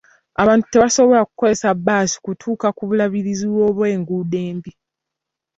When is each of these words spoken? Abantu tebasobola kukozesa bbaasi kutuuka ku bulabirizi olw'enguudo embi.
Abantu 0.41 0.65
tebasobola 0.67 1.21
kukozesa 1.29 1.69
bbaasi 1.77 2.17
kutuuka 2.25 2.67
ku 2.77 2.83
bulabirizi 2.89 3.47
olw'enguudo 3.67 4.37
embi. 4.49 4.71